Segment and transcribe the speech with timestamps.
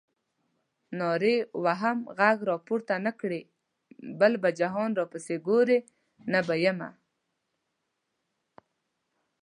[0.99, 3.41] نارې وهم غږ راته نه کړې
[4.19, 5.79] بیا به جهان راپسې ګورې
[6.31, 6.89] نه به یمه.